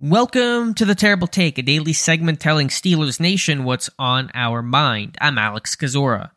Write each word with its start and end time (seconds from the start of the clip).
Welcome 0.00 0.74
to 0.74 0.84
the 0.84 0.94
Terrible 0.94 1.26
Take, 1.26 1.58
a 1.58 1.62
daily 1.62 1.92
segment 1.92 2.38
telling 2.38 2.68
Steelers 2.68 3.18
Nation 3.18 3.64
what's 3.64 3.90
on 3.98 4.30
our 4.32 4.62
mind. 4.62 5.18
I'm 5.20 5.38
Alex 5.38 5.74
Kozora. 5.74 6.30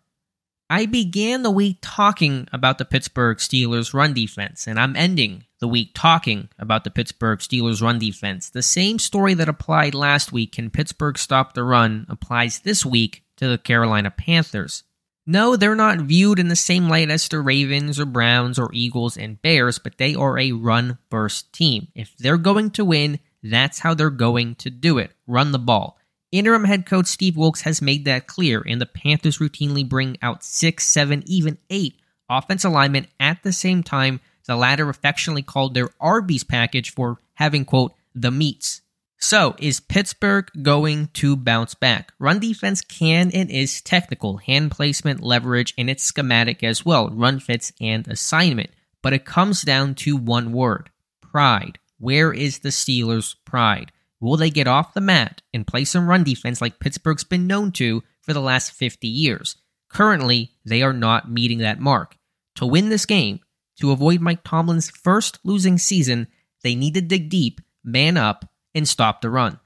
I 0.68 0.88
began 0.88 1.44
the 1.44 1.52
week 1.52 1.78
talking 1.80 2.48
about 2.52 2.80
the 2.80 2.86
Pittsburgh 2.86 3.38
Steelers 3.38 3.94
run 3.94 4.16
defense, 4.16 4.66
and 4.66 4.80
I'm 4.80 4.96
ending 4.96 5.44
the 5.60 5.68
week 5.68 5.92
talking 5.94 6.50
about 6.58 6.84
the 6.84 6.90
Pittsburgh 6.90 7.38
Steelers 7.38 7.84
run 7.84 8.00
defense. 8.00 8.50
The 8.50 8.64
same 8.64 8.98
story 8.98 9.36
that 9.36 9.48
applied 9.48 9.94
last 9.94 10.32
week, 10.32 10.54
can 10.54 10.72
Pittsburgh 10.72 11.20
stop 11.20 11.54
the 11.54 11.64
run, 11.64 12.08
applies 12.10 12.62
this 12.62 12.84
week 12.84 13.24
to 13.38 13.48
the 13.48 13.60
Carolina 13.60 14.10
Panthers. 14.10 14.86
No, 15.28 15.56
they're 15.56 15.76
not 15.76 16.00
viewed 16.00 16.40
in 16.40 16.48
the 16.48 16.56
same 16.56 16.90
light 16.90 17.12
as 17.12 17.28
the 17.28 17.40
Ravens 17.40 18.00
or 18.00 18.06
Browns 18.06 18.58
or 18.58 18.72
Eagles 18.74 19.18
and 19.18 19.40
Bears, 19.40 19.78
but 19.78 20.00
they 20.00 20.16
are 20.16 20.40
a 20.40 20.52
run 20.52 20.98
first 21.12 21.54
team. 21.54 21.90
If 21.94 22.18
they're 22.18 22.38
going 22.38 22.72
to 22.72 22.86
win, 22.86 23.20
that's 23.44 23.80
how 23.80 23.94
they're 23.94 24.10
going 24.10 24.56
to 24.56 24.70
do 24.70 24.98
it 24.98 25.12
run 25.28 25.52
the 25.52 25.60
ball. 25.60 25.98
Interim 26.32 26.64
head 26.64 26.86
coach 26.86 27.08
Steve 27.08 27.36
Wilks 27.36 27.62
has 27.62 27.82
made 27.82 28.06
that 28.06 28.28
clear, 28.28 28.64
and 28.66 28.80
the 28.80 28.86
Panthers 28.86 29.40
routinely 29.40 29.88
bring 29.88 30.18
out 30.22 30.44
six, 30.44 30.88
seven, 30.88 31.24
even 31.26 31.58
eight 31.70 31.96
offensive 32.30 32.72
linemen 32.72 33.08
at 33.20 33.44
the 33.44 33.52
same 33.52 33.84
time. 33.84 34.22
The 34.48 34.56
latter 34.56 34.90
affectionately 34.90 35.44
called 35.44 35.74
their 35.74 35.90
Arby's 36.00 36.44
package 36.44 36.92
for 36.92 37.20
having, 37.34 37.66
quote, 37.66 37.94
the 38.16 38.32
meats. 38.32 38.82
So, 39.20 39.56
is 39.60 39.80
Pittsburgh 39.80 40.50
going 40.64 41.10
to 41.14 41.36
bounce 41.36 41.76
back? 41.76 42.12
Run 42.18 42.40
defense 42.40 42.82
can 42.82 43.30
and 43.32 43.52
is 43.52 43.82
technical, 43.82 44.38
hand 44.38 44.72
placement, 44.72 45.22
leverage, 45.22 45.76
and 45.78 45.90
it's 45.90 46.04
schematic 46.04 46.64
as 46.64 46.84
well, 46.84 47.10
run 47.10 47.40
fits 47.40 47.72
and 47.80 48.08
assignment. 48.08 48.72
But 49.04 49.14
it 49.14 49.26
comes 49.26 49.62
down 49.62 49.96
to 49.96 50.18
one 50.18 50.54
word 50.54 50.90
pride. 51.22 51.78
Where 52.02 52.34
is 52.34 52.60
the 52.60 52.70
Steelers' 52.70 53.36
pride? 53.46 53.92
Will 54.20 54.36
they 54.36 54.50
get 54.50 54.68
off 54.68 54.96
the 54.96 55.02
mat 55.02 55.44
and 55.54 55.68
play 55.68 55.86
some 55.86 56.08
run 56.08 56.24
defense 56.24 56.60
like 56.60 56.80
Pittsburgh's 56.80 57.24
been 57.24 57.46
known 57.46 57.72
to 57.74 58.02
for 58.22 58.34
the 58.34 58.42
last 58.42 58.72
50 58.72 59.08
years? 59.08 59.56
Currently, 59.88 60.50
they 60.66 60.82
are 60.82 60.94
not 60.94 61.30
meeting 61.30 61.60
that 61.60 61.80
mark. 61.80 62.18
To 62.56 62.66
win 62.66 62.90
this 62.90 63.06
game, 63.06 63.40
to 63.80 63.92
avoid 63.92 64.20
Mike 64.20 64.44
Tomlin's 64.44 64.90
first 64.90 65.38
losing 65.44 65.78
season, 65.78 66.26
they 66.64 66.74
need 66.74 66.96
to 66.96 67.02
dig 67.02 67.30
deep, 67.30 67.62
man 67.84 68.18
up, 68.18 68.50
and 68.74 68.88
stop 68.88 69.22
the 69.22 69.30
run. 69.30 69.60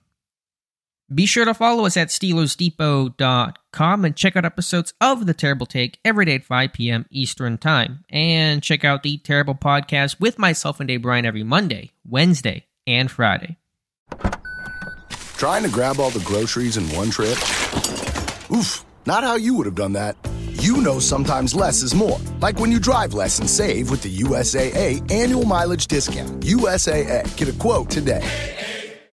Be 1.13 1.25
sure 1.25 1.45
to 1.45 1.53
follow 1.53 1.85
us 1.85 1.95
at 1.95 2.09
SteelersDepot.com 2.09 3.53
and 3.79 4.15
check 4.15 4.35
out 4.35 4.45
episodes 4.45 4.93
of 5.01 5.25
The 5.25 5.33
Terrible 5.33 5.65
Take 5.65 5.99
every 6.05 6.25
day 6.25 6.35
at 6.35 6.43
5 6.43 6.73
p.m. 6.73 7.05
Eastern 7.09 7.57
Time. 7.57 8.05
And 8.09 8.63
check 8.63 8.83
out 8.83 9.03
The 9.03 9.17
Terrible 9.17 9.55
Podcast 9.55 10.19
with 10.19 10.39
myself 10.39 10.79
and 10.79 10.87
Dave 10.87 11.01
Bryan 11.01 11.25
every 11.25 11.43
Monday, 11.43 11.91
Wednesday, 12.07 12.65
and 12.87 13.11
Friday. 13.11 13.57
Trying 15.37 15.63
to 15.63 15.69
grab 15.69 15.99
all 15.99 16.09
the 16.09 16.23
groceries 16.25 16.77
in 16.77 16.87
one 16.95 17.09
trip? 17.09 17.37
Oof, 18.51 18.85
not 19.05 19.23
how 19.23 19.35
you 19.35 19.53
would 19.55 19.65
have 19.65 19.75
done 19.75 19.93
that. 19.93 20.15
You 20.61 20.77
know 20.77 20.99
sometimes 20.99 21.53
less 21.53 21.83
is 21.83 21.93
more. 21.93 22.19
Like 22.39 22.59
when 22.59 22.71
you 22.71 22.79
drive 22.79 23.13
less 23.13 23.39
and 23.39 23.49
save 23.49 23.91
with 23.91 24.01
the 24.01 24.17
USAA 24.19 25.11
annual 25.11 25.43
mileage 25.43 25.87
discount. 25.87 26.41
USAA, 26.41 27.35
get 27.35 27.49
a 27.49 27.53
quote 27.53 27.89
today. 27.89 28.54